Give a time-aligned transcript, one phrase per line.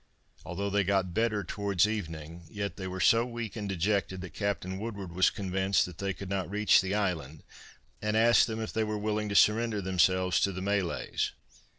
[0.43, 4.79] Although they got better towards evening yet they were so weak and dejected that Captain
[4.79, 7.43] Woodward was convinced that they could not reach the island
[8.01, 11.33] and asked them if they were willing to surrender themselves to the Malays.